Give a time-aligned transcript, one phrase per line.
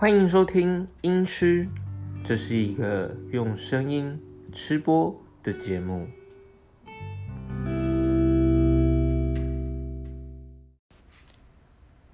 [0.00, 1.66] 欢迎收听《音吃》，
[2.22, 4.22] 这是一个用声音
[4.52, 6.08] 吃播的节目。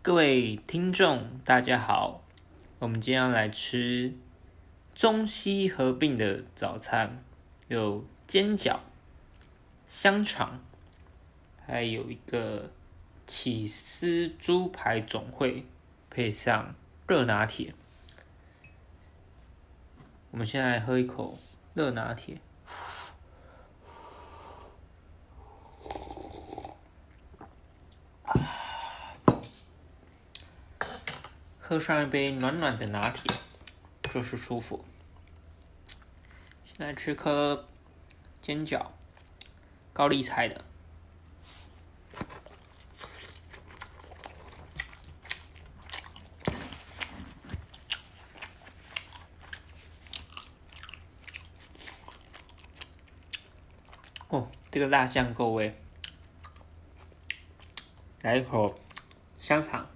[0.00, 2.22] 各位听众，大家好，
[2.78, 4.14] 我们今天要来吃
[4.94, 7.22] 中西合并的早餐，
[7.68, 8.78] 有煎饺、
[9.86, 10.58] 香肠，
[11.66, 12.70] 还有一个
[13.26, 15.66] 起司猪排总会，
[16.08, 16.74] 配上。
[17.06, 17.74] 热拿铁，
[20.30, 21.38] 我们现在喝一口
[21.74, 22.38] 热拿铁，
[31.60, 33.34] 喝上一杯暖暖的拿铁，
[34.10, 34.82] 就是舒服。
[36.64, 37.68] 现在吃颗
[38.40, 38.86] 煎饺，
[39.92, 40.64] 高丽菜的。
[54.28, 55.80] 哦，这个辣酱够味，
[58.22, 58.76] 来一口
[59.38, 59.88] 香肠，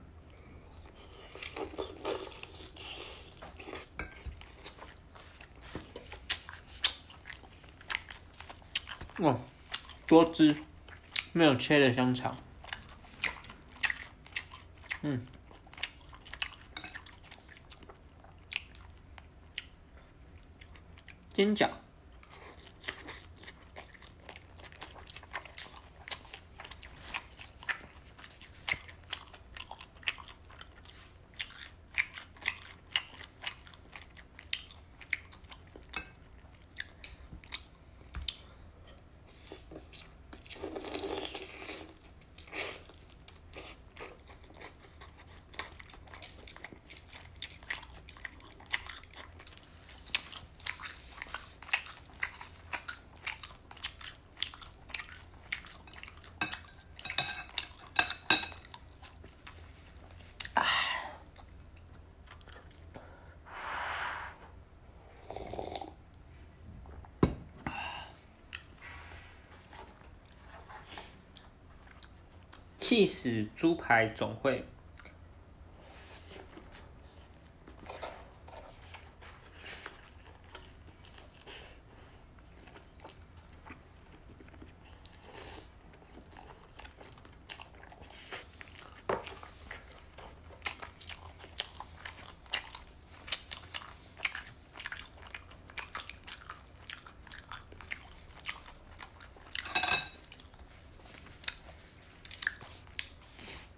[9.18, 9.36] 哇，
[10.06, 10.56] 多汁，
[11.32, 12.36] 没有切的香肠，
[15.02, 15.26] 嗯，
[21.30, 21.68] 煎饺。
[72.88, 74.64] 气死猪排总会。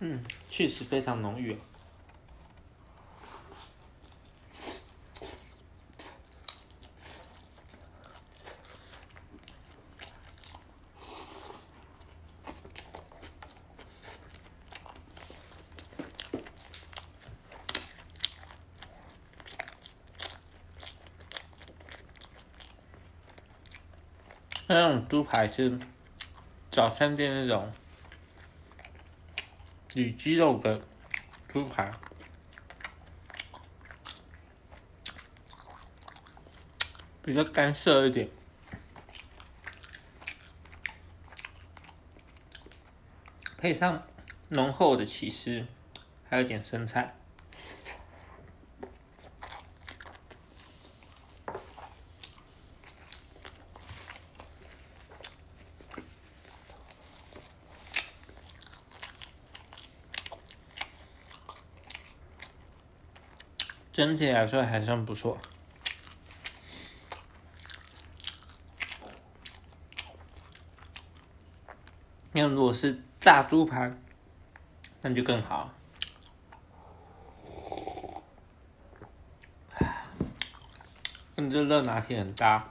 [0.02, 0.18] 嗯，
[0.60, 1.56] 确实非常浓郁。
[24.68, 25.78] 那种猪排是
[26.70, 27.72] 早餐店那种。
[29.92, 30.80] 里脊肉的
[31.48, 31.90] 猪排，
[37.22, 38.28] 比较干涩一点，
[43.58, 44.02] 配上
[44.48, 45.66] 浓厚的起司，
[46.28, 47.19] 还有点生菜。
[63.92, 65.36] 整体来说还算不错。
[72.32, 73.92] 那如果是炸猪排，
[75.02, 75.74] 那就更好。
[81.34, 82.70] 跟这热拿铁很搭。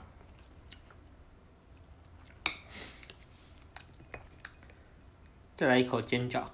[5.56, 6.46] 再来一口煎饺。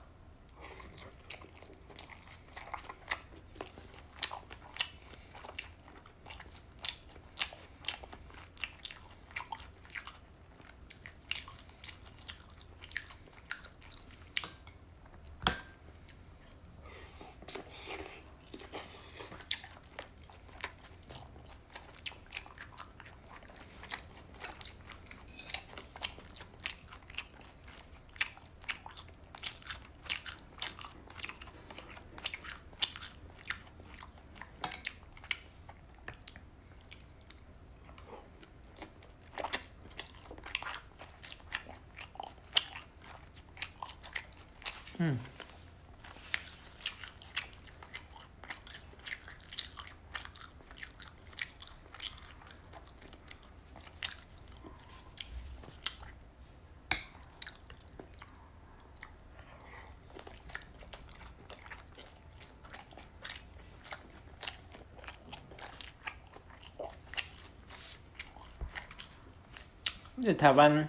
[70.27, 70.89] 在台湾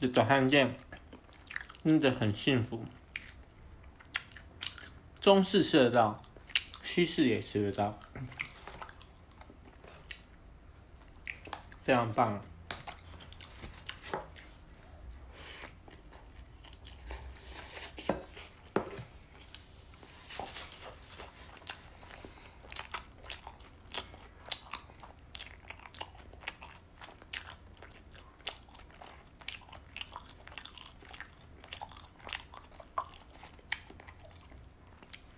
[0.00, 0.74] 的早餐店
[1.84, 2.84] 真的很幸福，
[5.20, 6.20] 中式吃得到，
[6.82, 7.96] 西式也吃得到，
[11.84, 12.44] 非常棒。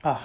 [0.07, 0.23] 啊，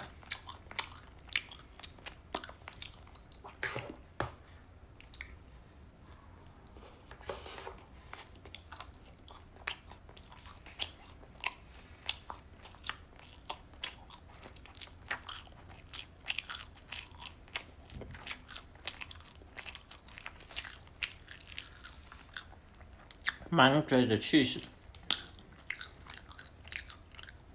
[23.49, 24.61] 满嘴的气势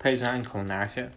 [0.01, 1.09] 配上一口拿下。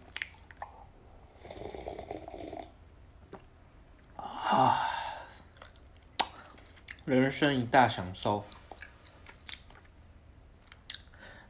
[7.10, 8.44] 人生一大享受。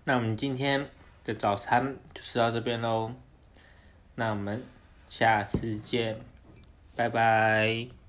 [0.05, 0.89] 那我们今天
[1.23, 3.13] 的早餐就吃到这边喽。
[4.15, 4.65] 那我们
[5.11, 6.19] 下次见，
[6.97, 8.00] 拜拜。